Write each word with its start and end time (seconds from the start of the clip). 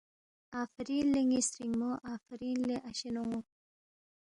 آفرین 0.63 1.05
لے 1.13 1.21
ن٘ئی 1.29 1.39
سترِنگمو 1.47 1.91
آفرین 2.13 2.57
لے 2.67 2.75
اشے، 2.87 3.09
نون٘و 3.13 3.39